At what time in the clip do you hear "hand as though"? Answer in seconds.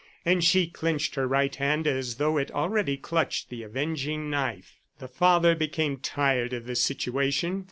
1.55-2.39